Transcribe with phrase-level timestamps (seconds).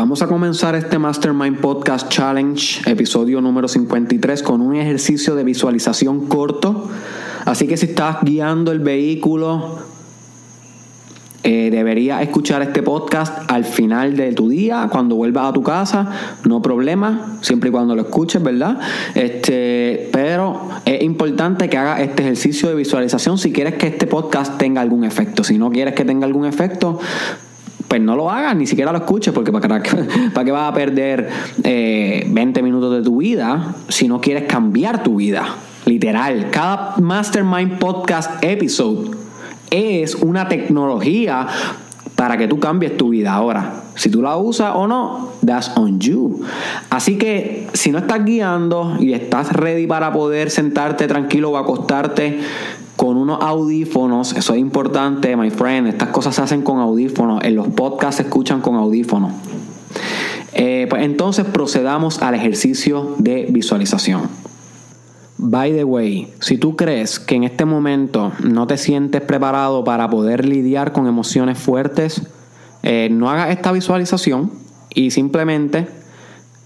[0.00, 6.26] Vamos a comenzar este Mastermind Podcast Challenge, episodio número 53, con un ejercicio de visualización
[6.26, 6.88] corto.
[7.44, 9.80] Así que si estás guiando el vehículo,
[11.42, 16.10] eh, deberías escuchar este podcast al final de tu día, cuando vuelvas a tu casa,
[16.48, 18.78] no problema, siempre y cuando lo escuches, ¿verdad?
[19.14, 24.56] Este, pero es importante que hagas este ejercicio de visualización si quieres que este podcast
[24.56, 25.44] tenga algún efecto.
[25.44, 26.98] Si no quieres que tenga algún efecto,
[27.90, 32.60] pues no lo hagas, ni siquiera lo escuches, porque para, qué vas a perder 20
[32.60, 35.56] eh, minutos de tu vida si no quieres cambiar tu vida.
[35.86, 39.10] Literal, cada Mastermind Podcast episode
[39.72, 41.48] es una tecnología
[42.14, 43.34] para que tú cambies tu vida.
[43.34, 46.40] Ahora, si tú la usas o no, that's on you.
[46.88, 52.40] Así que si no estás guiando y estás ready para poder sentarte tranquilo o acostarte
[52.96, 57.54] con unos audífonos, eso es importante, my friend, estas cosas se hacen con audífonos, en
[57.54, 59.32] los podcasts se escuchan con audífonos.
[60.54, 64.22] Eh, pues entonces procedamos al ejercicio de visualización.
[65.36, 70.08] By the way, si tú crees que en este momento no te sientes preparado para
[70.08, 72.22] poder lidiar con emociones fuertes,
[72.82, 74.52] eh, no hagas esta visualización
[74.94, 75.88] y simplemente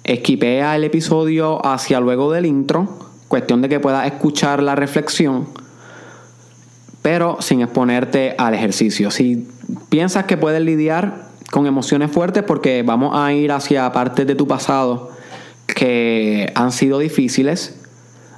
[0.05, 2.89] esquipea el episodio hacia luego del intro,
[3.29, 5.47] cuestión de que puedas escuchar la reflexión
[7.05, 9.11] pero sin exponerte al ejercicio.
[9.11, 9.47] Si
[9.91, 14.49] piensas que puedes lidiar con emociones fuertes, porque vamos a ir hacia partes de tu
[14.49, 15.11] pasado
[15.67, 17.79] que han sido difíciles,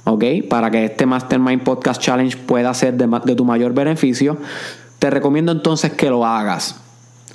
[0.03, 0.25] ¿ok?
[0.49, 4.35] Para que este Mastermind Podcast Challenge pueda ser de, tu mayor beneficio,
[4.99, 6.81] te recomiendo entonces que lo hagas.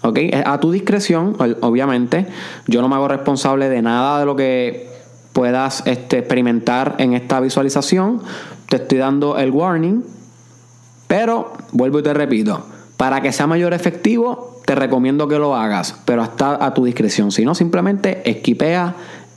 [0.02, 0.18] ¿Ok?
[0.44, 2.26] A tu discreción, obviamente.
[2.66, 4.90] Yo no me hago responsable de nada de lo que
[5.32, 8.20] puedas este, experimentar en esta visualización.
[8.68, 10.02] Te estoy dando el warning
[11.12, 12.64] pero, vuelvo y te repito,
[12.96, 17.30] para que sea mayor efectivo, te recomiendo que lo hagas, pero hasta a tu discreción.
[17.32, 18.94] Si no, simplemente esquipea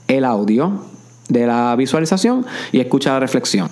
[0.07, 0.85] el audio
[1.27, 3.67] de la visualización y escucha la reflexión.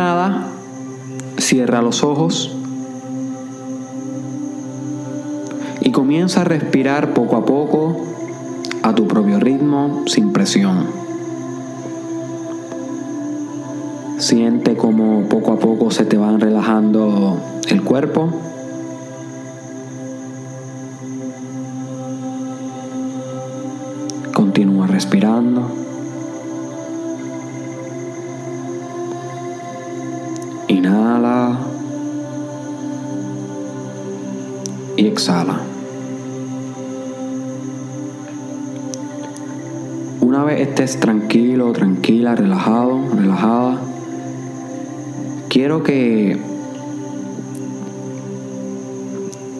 [0.00, 0.46] Nada,
[1.36, 2.56] cierra los ojos
[5.82, 8.06] y comienza a respirar poco a poco
[8.82, 10.86] a tu propio ritmo, sin presión.
[14.16, 17.38] Siente como poco a poco se te van relajando
[17.68, 18.30] el cuerpo.
[24.32, 25.89] Continúa respirando.
[30.80, 31.58] Inhala
[34.96, 35.60] y exhala.
[40.22, 43.78] Una vez estés tranquilo, tranquila, relajado, relajada,
[45.50, 46.38] quiero que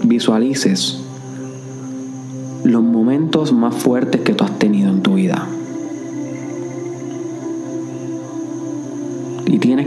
[0.05, 1.03] visualices
[2.65, 5.47] los momentos más fuertes que tú has tenido en tu vida.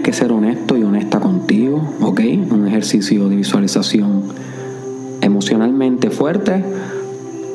[0.03, 2.19] Que ser honesto y honesta contigo, ¿ok?
[2.51, 4.23] Un ejercicio de visualización
[5.21, 6.63] emocionalmente fuerte,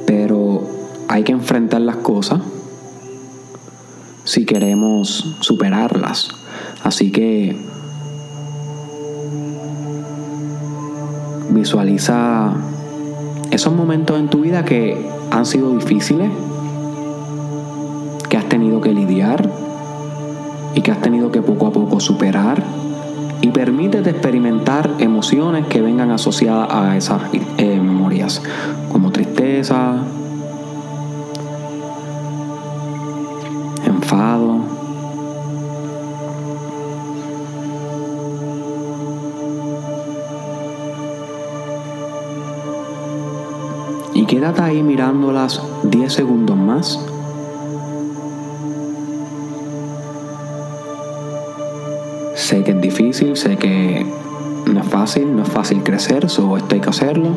[0.06, 0.62] pero
[1.08, 2.40] hay que enfrentar las cosas
[4.24, 6.28] si queremos superarlas.
[6.82, 7.54] Así que
[11.50, 12.54] visualiza
[13.50, 16.30] esos momentos en tu vida que han sido difíciles,
[18.30, 19.50] que has tenido que lidiar
[20.78, 22.62] y que has tenido que poco a poco superar
[23.40, 28.40] y permítete experimentar emociones que vengan asociadas a esas eh, memorias,
[28.92, 29.96] como tristeza,
[33.84, 34.60] enfado.
[44.14, 47.04] Y quédate ahí mirándolas 10 segundos más
[52.48, 54.06] Sé que es difícil, sé que
[54.72, 57.36] no es fácil, no es fácil crecer, solo esto hay que hacerlo.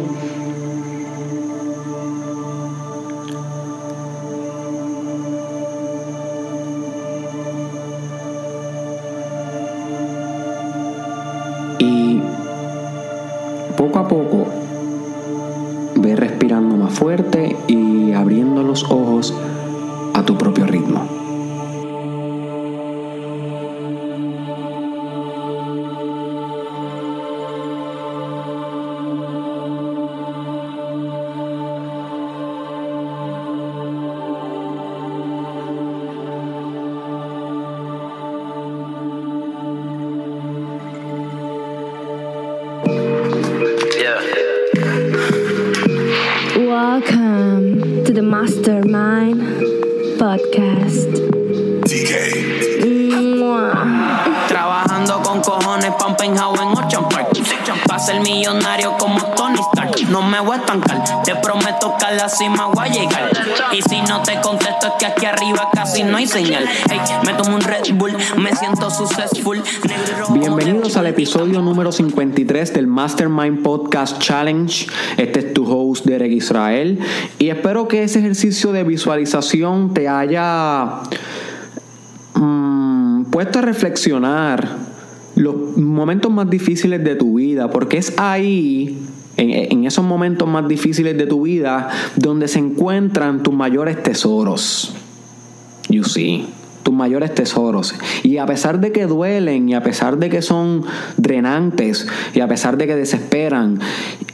[61.83, 63.31] A la cima voy a llegar.
[63.71, 66.63] Y si no te contesto es que aquí arriba casi no hay señal.
[70.31, 74.87] Bienvenidos al episodio número 53 del Mastermind Podcast Challenge.
[75.17, 76.99] Este es tu host Derek Israel.
[77.39, 80.99] Y espero que ese ejercicio de visualización te haya
[82.35, 84.91] mm, puesto a reflexionar
[85.33, 88.99] los momentos más difíciles de tu vida, porque es ahí,
[89.37, 94.93] en, esos momentos más difíciles de tu vida, donde se encuentran tus mayores tesoros.
[95.89, 96.47] You see.
[96.83, 97.93] Tus mayores tesoros.
[98.23, 100.83] Y a pesar de que duelen, y a pesar de que son
[101.17, 103.79] drenantes, y a pesar de que desesperan,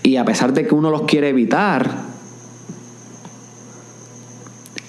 [0.03, 2.07] y a pesar de que uno los quiere evitar,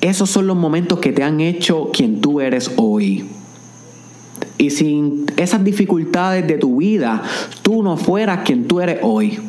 [0.00, 3.26] esos son los momentos que te han hecho quien tú eres hoy.
[4.56, 7.22] Y sin esas dificultades de tu vida,
[7.62, 9.40] tú no fueras quien tú eres hoy.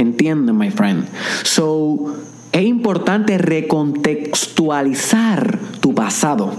[0.00, 1.04] ¿Entiendes, my friend?
[1.42, 2.14] So,
[2.52, 6.54] es importante recontextualizar tu pasado.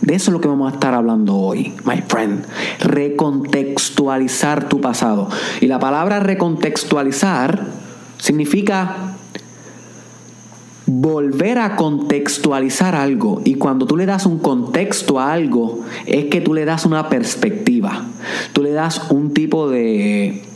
[0.00, 2.46] De eso es lo que vamos a estar hablando hoy, my friend.
[2.80, 5.28] Recontextualizar tu pasado.
[5.60, 7.66] Y la palabra recontextualizar
[8.16, 9.16] significa
[10.86, 13.42] volver a contextualizar algo.
[13.44, 17.10] Y cuando tú le das un contexto a algo, es que tú le das una
[17.10, 18.06] perspectiva.
[18.54, 20.47] Tú le das un tipo de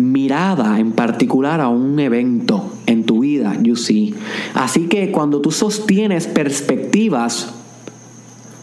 [0.00, 4.14] mirada en particular a un evento en tu vida, you see.
[4.54, 7.54] Así que cuando tú sostienes perspectivas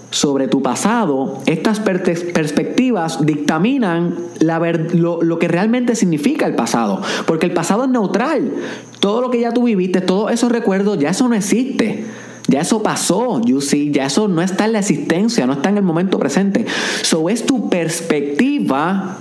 [0.10, 2.04] sobre tu pasado, estas per-
[2.34, 4.60] perspectivas dictaminan la
[4.94, 7.02] lo, lo que realmente significa el pasado.
[7.26, 8.52] Porque el pasado es neutral.
[9.00, 12.06] Todo lo que ya tú viviste, todos esos recuerdos, ya eso no existe.
[12.48, 15.78] Ya eso pasó, you see, ya eso no está en la existencia, no está en
[15.78, 16.66] el momento presente.
[17.04, 19.18] So es tu perspectiva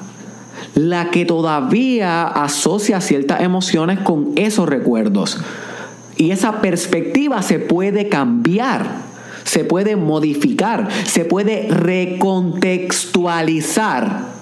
[0.75, 5.39] la que todavía asocia ciertas emociones con esos recuerdos.
[6.17, 8.87] Y esa perspectiva se puede cambiar,
[9.45, 14.37] se puede modificar, se puede recontextualizar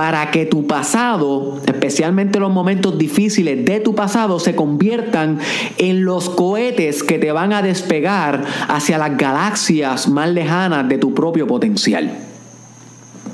[0.00, 5.38] para que tu pasado, especialmente los momentos difíciles de tu pasado, se conviertan
[5.76, 11.12] en los cohetes que te van a despegar hacia las galaxias más lejanas de tu
[11.12, 12.29] propio potencial.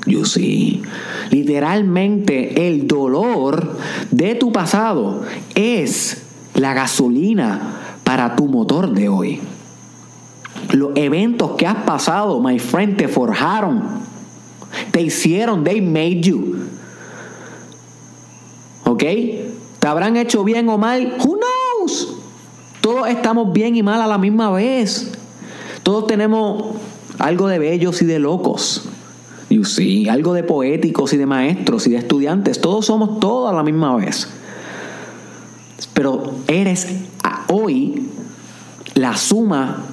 [0.07, 0.81] You see.
[1.29, 3.77] Literalmente el dolor
[4.09, 5.23] de tu pasado
[5.53, 6.23] es
[6.55, 9.41] la gasolina para tu motor de hoy.
[10.71, 13.83] Los eventos que has pasado, my friend, te forjaron.
[14.91, 16.55] Te hicieron, they made you.
[18.85, 19.03] ¿Ok?
[19.79, 21.15] ¿Te habrán hecho bien o mal?
[21.19, 22.15] Who knows?
[22.81, 25.11] Todos estamos bien y mal a la misma vez.
[25.83, 26.75] Todos tenemos
[27.19, 28.89] algo de bellos y de locos.
[29.49, 32.59] You see, algo de poéticos y de maestros y de estudiantes.
[32.59, 34.27] Todos somos todos a la misma vez.
[35.93, 36.87] Pero eres
[37.47, 38.09] hoy
[38.93, 39.85] la suma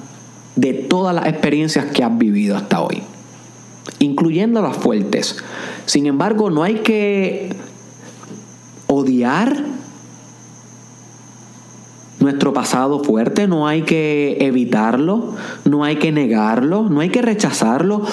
[0.55, 3.01] de todas las experiencias que has vivido hasta hoy,
[3.99, 5.37] incluyendo las fuertes.
[5.85, 7.55] Sin embargo, no hay que
[8.87, 9.55] odiar
[12.19, 15.35] nuestro pasado fuerte, no hay que evitarlo,
[15.65, 18.03] no hay que negarlo, no hay que rechazarlo.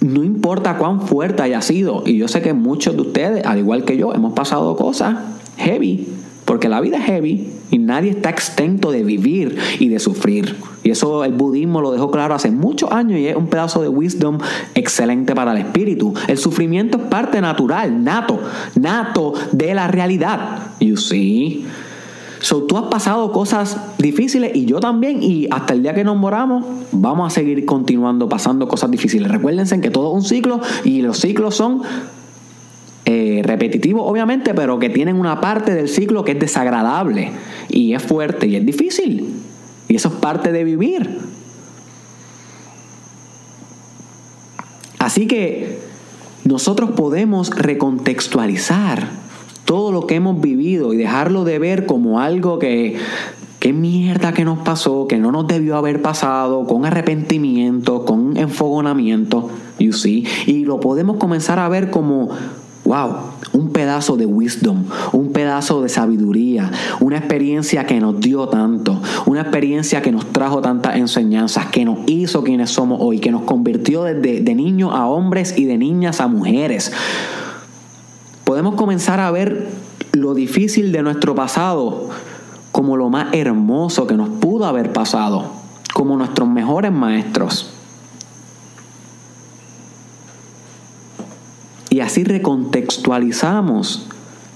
[0.00, 3.84] No importa cuán fuerte haya sido, y yo sé que muchos de ustedes, al igual
[3.84, 5.16] que yo, hemos pasado cosas
[5.56, 6.06] heavy,
[6.44, 10.56] porque la vida es heavy y nadie está exento de vivir y de sufrir.
[10.82, 13.88] Y eso el budismo lo dejó claro hace muchos años y es un pedazo de
[13.88, 14.38] wisdom
[14.74, 16.14] excelente para el espíritu.
[16.26, 18.40] El sufrimiento es parte natural, nato,
[18.76, 20.68] nato de la realidad.
[20.80, 21.66] You see.
[22.40, 26.16] So, tú has pasado cosas difíciles y yo también, y hasta el día que nos
[26.16, 29.30] moramos, vamos a seguir continuando pasando cosas difíciles.
[29.30, 31.82] Recuérdense que todo es un ciclo y los ciclos son
[33.04, 37.32] eh, repetitivos, obviamente, pero que tienen una parte del ciclo que es desagradable
[37.68, 39.34] y es fuerte y es difícil.
[39.88, 41.18] Y eso es parte de vivir.
[44.98, 45.78] Así que
[46.44, 49.08] nosotros podemos recontextualizar
[49.68, 52.96] todo lo que hemos vivido y dejarlo de ver como algo que,
[53.60, 59.50] qué mierda que nos pasó, que no nos debió haber pasado, con arrepentimiento, con enfogonamiento,
[59.78, 62.30] you see, y lo podemos comenzar a ver como
[62.86, 63.10] wow,
[63.52, 66.70] un pedazo de wisdom, un pedazo de sabiduría,
[67.00, 71.98] una experiencia que nos dio tanto, una experiencia que nos trajo tantas enseñanzas, que nos
[72.06, 76.22] hizo quienes somos hoy, que nos convirtió desde de niños a hombres y de niñas
[76.22, 76.90] a mujeres
[78.48, 79.68] podemos comenzar a ver
[80.12, 82.08] lo difícil de nuestro pasado
[82.72, 85.52] como lo más hermoso que nos pudo haber pasado,
[85.92, 87.74] como nuestros mejores maestros.
[91.90, 94.08] Y así recontextualizamos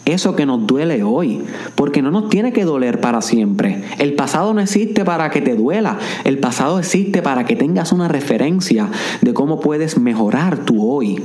[0.07, 1.43] eso que nos duele hoy,
[1.75, 3.85] porque no nos tiene que doler para siempre.
[3.99, 8.09] El pasado no existe para que te duela, el pasado existe para que tengas una
[8.09, 8.89] referencia
[9.21, 11.23] de cómo puedes mejorar tu hoy.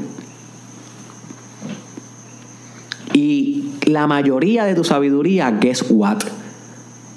[3.17, 6.19] Y la mayoría de tu sabiduría, guess what?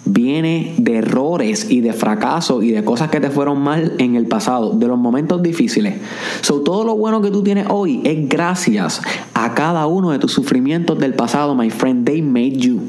[0.06, 4.24] Viene de errores y de fracasos y de cosas que te fueron mal en el
[4.24, 6.00] pasado, de los momentos difíciles.
[6.40, 9.02] So, todo lo bueno que tú tienes hoy es gracias
[9.34, 12.06] a cada uno de tus sufrimientos del pasado, my friend.
[12.06, 12.80] They made you.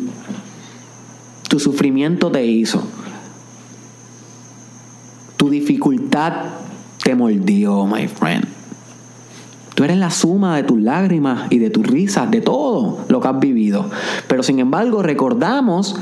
[1.50, 2.82] Tu sufrimiento te hizo.
[5.36, 6.32] Tu dificultad
[7.03, 8.50] te moldeó, my friend.
[9.75, 13.27] Tú eres la suma de tus lágrimas y de tus risas, de todo lo que
[13.27, 13.89] has vivido.
[14.27, 15.95] Pero sin embargo, recordamos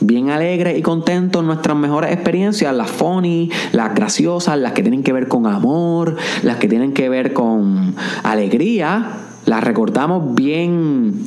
[0.00, 5.12] bien alegres y contentos nuestras mejores experiencias, las funny, las graciosas, las que tienen que
[5.12, 11.24] ver con amor, las que tienen que ver con alegría, las recordamos bien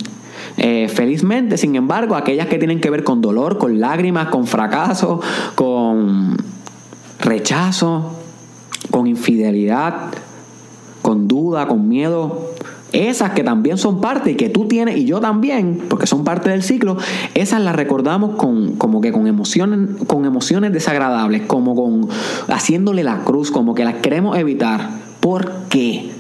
[0.58, 5.20] eh, felizmente, sin embargo, aquellas que tienen que ver con dolor, con lágrimas, con fracaso,
[5.56, 6.38] con
[7.20, 8.16] rechazo,
[8.92, 10.12] con infidelidad,
[11.08, 12.52] con duda, con miedo,
[12.92, 16.50] esas que también son parte y que tú tienes y yo también, porque son parte
[16.50, 16.98] del ciclo,
[17.34, 22.10] esas las recordamos con como que con emociones, con emociones desagradables, como con
[22.50, 24.90] haciéndole la cruz, como que las queremos evitar.
[25.22, 26.12] ¿Por qué?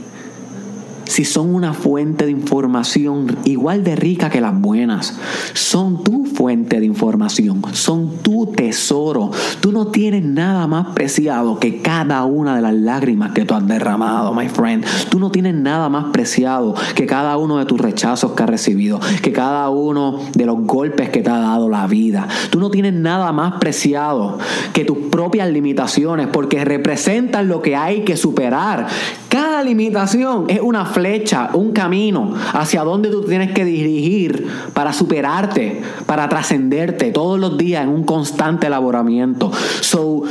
[1.07, 5.17] Si son una fuente de información igual de rica que las buenas.
[5.53, 9.31] Son tu fuente de información, son tu tesoro.
[9.59, 13.67] Tú no tienes nada más preciado que cada una de las lágrimas que tú has
[13.67, 14.85] derramado, my friend.
[15.09, 18.99] Tú no tienes nada más preciado que cada uno de tus rechazos que has recibido,
[19.21, 22.27] que cada uno de los golpes que te ha dado la vida.
[22.49, 24.37] Tú no tienes nada más preciado
[24.73, 28.87] que tus propias limitaciones, porque representan lo que hay que superar.
[29.29, 35.79] Cada limitación es una flecha, un camino hacia donde tú tienes que dirigir para superarte,
[36.07, 39.51] para trascenderte todos los días en un constante elaboramiento.
[39.81, 40.23] So,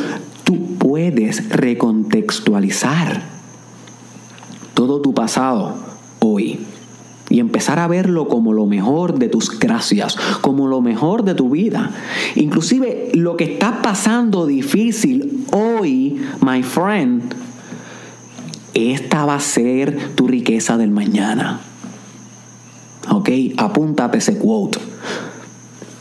[0.43, 3.23] tú puedes recontextualizar
[4.75, 5.77] todo tu pasado
[6.19, 6.59] hoy
[7.31, 11.51] y empezar a verlo como lo mejor de tus gracias, como lo mejor de tu
[11.51, 11.93] vida.
[12.35, 17.46] Inclusive lo que está pasando difícil hoy, my friend,
[18.77, 21.61] esta va a ser tu riqueza del mañana.
[23.11, 23.31] ¿Ok?
[23.57, 24.79] Apúntate ese quote.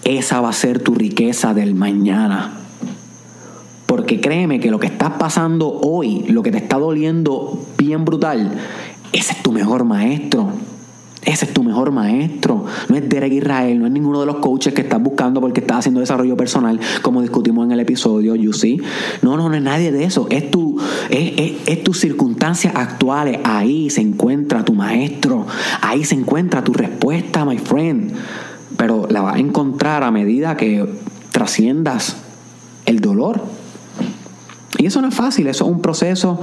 [0.04, 2.52] Esa va a ser tu riqueza del mañana.
[3.86, 8.52] Porque créeme que lo que estás pasando hoy, lo que te está doliendo bien brutal,
[9.14, 10.50] ese es tu mejor maestro.
[11.26, 12.66] Ese es tu mejor maestro.
[12.88, 15.80] No es Derek Israel, no es ninguno de los coaches que estás buscando porque estás
[15.80, 18.80] haciendo desarrollo personal, como discutimos en el episodio, you see.
[19.24, 20.28] No, no, no es nadie de eso.
[20.30, 20.80] Es tu,
[21.10, 22.00] es, es tus
[22.46, 23.40] actuales.
[23.44, 25.46] Ahí se encuentra tu maestro.
[25.82, 28.14] Ahí se encuentra tu respuesta, my friend.
[28.78, 30.88] Pero la vas a encontrar a medida que
[31.32, 32.18] trasciendas
[32.86, 33.44] el dolor.
[34.78, 36.42] Y eso no es fácil, eso es un proceso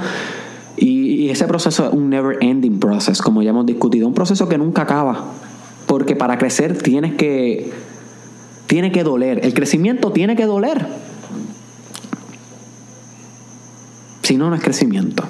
[0.77, 4.59] y, ese proceso es un never ending process, como ya hemos discutido, un proceso que
[4.59, 5.27] nunca acaba.
[5.87, 7.71] Porque para crecer tienes que
[8.67, 10.87] tiene que doler, el crecimiento tiene que doler.
[14.23, 15.25] Si no no es crecimiento.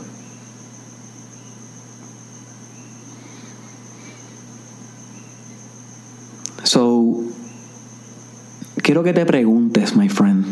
[6.64, 7.24] So,
[8.82, 10.44] quiero que te preguntes, my friend,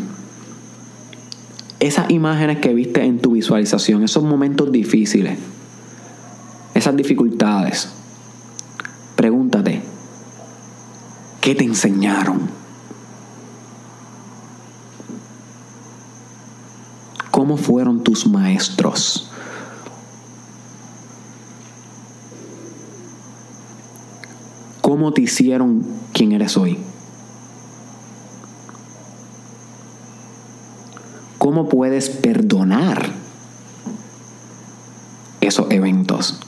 [1.79, 5.39] esas imágenes que viste en tu visualización, esos momentos difíciles,
[6.73, 7.89] esas dificultades,
[9.15, 9.81] pregúntate,
[11.39, 12.49] ¿qué te enseñaron?
[17.31, 19.30] ¿Cómo fueron tus maestros?
[25.01, 26.77] ¿Cómo te hicieron quien eres hoy?
[31.39, 33.09] ¿Cómo puedes perdonar
[35.41, 36.39] esos eventos?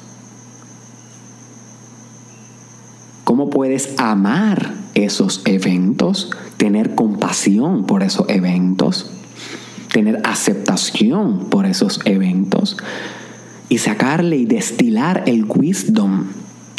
[3.23, 6.29] ¿Cómo puedes amar esos eventos?
[6.57, 9.09] Tener compasión por esos eventos.
[9.91, 12.77] Tener aceptación por esos eventos.
[13.67, 16.27] Y sacarle y destilar el wisdom,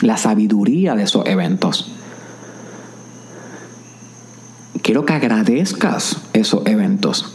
[0.04, 1.90] la sabiduría de esos eventos.
[4.82, 7.34] Quiero que agradezcas esos eventos.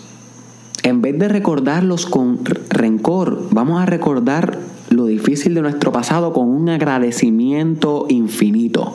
[0.83, 4.59] En vez de recordarlos con rencor, vamos a recordar
[4.89, 8.93] lo difícil de nuestro pasado con un agradecimiento infinito,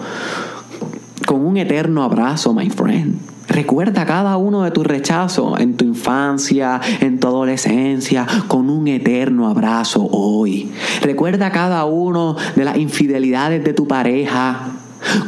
[1.27, 3.34] con un eterno abrazo, my friend.
[3.49, 9.49] Recuerda cada uno de tus rechazos en tu infancia, en tu adolescencia, con un eterno
[9.49, 10.73] abrazo hoy.
[11.03, 14.73] Recuerda cada uno de las infidelidades de tu pareja,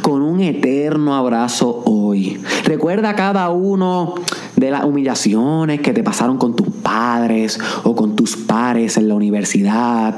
[0.01, 2.41] con un eterno abrazo hoy.
[2.63, 4.15] Recuerda cada uno
[4.55, 9.15] de las humillaciones que te pasaron con tus padres o con tus pares en la
[9.15, 10.17] universidad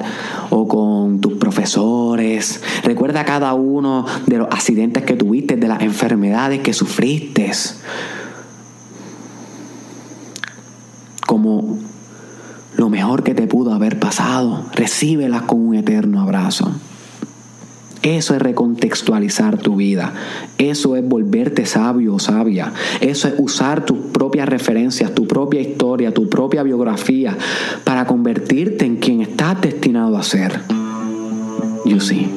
[0.50, 2.62] o con tus profesores.
[2.84, 7.52] Recuerda cada uno de los accidentes que tuviste, de las enfermedades que sufriste.
[11.28, 11.78] Como
[12.76, 14.64] lo mejor que te pudo haber pasado.
[14.74, 16.72] Recíbelas con un eterno abrazo.
[18.02, 20.14] Eso es recontextualizar tu vida.
[20.58, 22.72] Eso es volverte sabio o sabia.
[23.02, 27.38] Eso es usar tus propias referencias, tu propia historia, tu propia biografía
[27.84, 30.62] para convertirte en quien estás destinado a ser.
[31.86, 32.28] You see.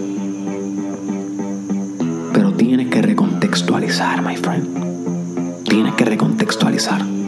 [2.32, 5.62] Pero tienes que recontextualizar, my friend.
[5.64, 7.21] Tienes que recontextualizar.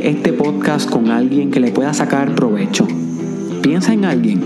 [0.00, 2.86] Comparte este podcast con alguien que le pueda sacar provecho.
[3.60, 4.42] Piensa en alguien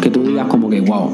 [0.00, 1.10] que tú digas como que wow.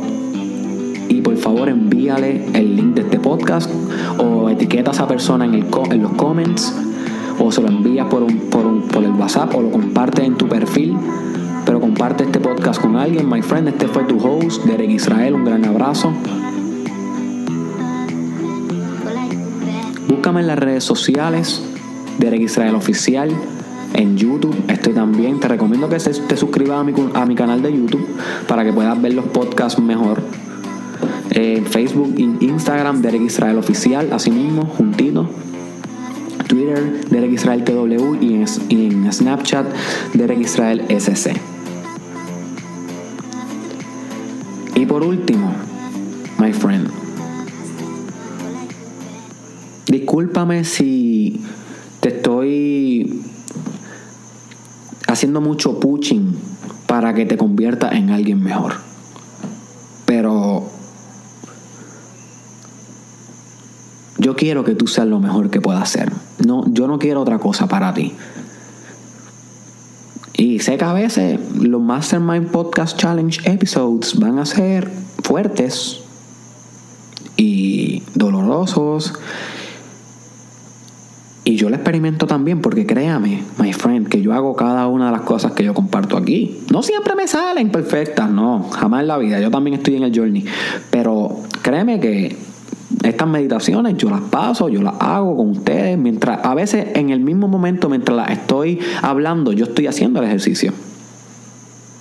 [1.09, 3.71] Y por favor envíale el link de este podcast
[4.19, 6.75] o etiqueta a esa persona en, el, en los comments
[7.38, 10.37] o se lo envías por, un, por, un, por el WhatsApp o lo comparte en
[10.37, 10.97] tu perfil.
[11.64, 13.69] Pero comparte este podcast con alguien, my friend.
[13.69, 15.35] Este fue tu host, Derek Israel.
[15.35, 16.12] Un gran abrazo.
[20.09, 21.62] Búscame en las redes sociales,
[22.19, 23.31] Derek Israel Oficial.
[23.95, 25.41] En YouTube estoy también.
[25.41, 28.07] Te recomiendo que te suscribas a mi, a mi canal de YouTube
[28.47, 30.21] para que puedas ver los podcasts mejor.
[31.31, 35.29] En Facebook e Instagram, Derek Israel Oficial, así mismo, juntito.
[36.49, 39.67] Twitter, Derek Israel TW y en, y en Snapchat,
[40.15, 41.33] Derek Israel SC.
[44.75, 45.53] Y por último,
[46.39, 46.89] my friend,
[49.87, 51.41] discúlpame si
[52.42, 53.22] estoy
[55.07, 56.37] haciendo mucho pushing
[56.87, 58.75] para que te conviertas en alguien mejor.
[60.05, 60.64] Pero
[64.18, 66.12] yo quiero que tú seas lo mejor que puedas ser.
[66.46, 68.12] No, yo no quiero otra cosa para ti.
[70.35, 74.90] Y sé que a veces los Mastermind Podcast Challenge episodes van a ser
[75.22, 76.01] fuertes
[77.37, 79.14] y dolorosos.
[81.49, 85.13] Y yo lo experimento también porque créame, my friend, que yo hago cada una de
[85.13, 86.59] las cosas que yo comparto aquí.
[86.73, 89.39] No siempre me salen perfectas, no, jamás en la vida.
[89.39, 90.45] Yo también estoy en el journey.
[90.91, 92.37] Pero créeme que
[93.05, 97.21] estas meditaciones yo las paso, yo las hago con ustedes, mientras a veces en el
[97.21, 100.73] mismo momento mientras las estoy hablando, yo estoy haciendo el ejercicio.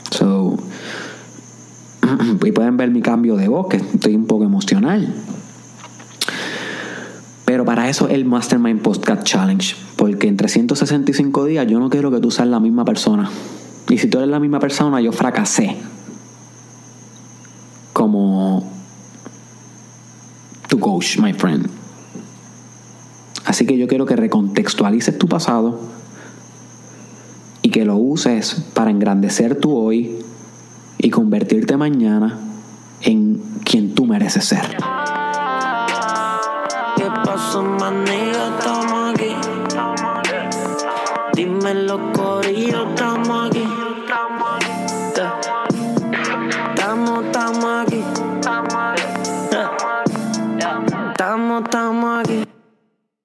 [0.10, 0.58] So,
[2.44, 5.14] y pueden ver mi cambio de voz, que estoy un poco emocional.
[7.66, 12.30] Para eso el Mastermind Podcast Challenge, porque en 365 días yo no quiero que tú
[12.30, 13.30] seas la misma persona.
[13.90, 15.76] Y si tú eres la misma persona, yo fracasé.
[17.92, 18.72] Como
[20.68, 21.68] tu coach, my friend.
[23.46, 25.80] Así que yo quiero que recontextualices tu pasado
[27.64, 30.20] y que lo uses para engrandecer tu hoy
[31.00, 32.38] y convertirte mañana
[33.02, 34.78] en quien tú mereces ser.